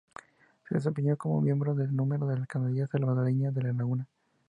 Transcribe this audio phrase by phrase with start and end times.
[0.67, 4.07] Se desempeñó como Miembro de número de la Academia Salvadoreña de la Lengua.